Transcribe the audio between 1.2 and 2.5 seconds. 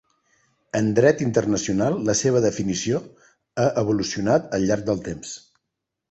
internacional la seva